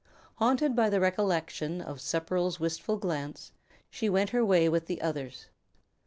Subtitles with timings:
[0.37, 3.51] Haunted by the recollection of Sepperl's wistful glance,
[3.91, 5.45] she went her way with the others.